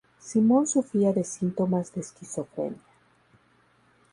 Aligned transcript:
Simon 0.17 0.65
sufría 0.65 1.13
de 1.13 1.23
síntomas 1.23 1.93
de 1.93 2.01
esquizofrenia. 2.01 2.81